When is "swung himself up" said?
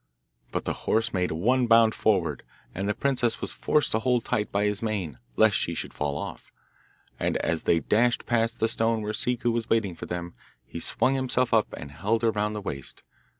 10.79-11.71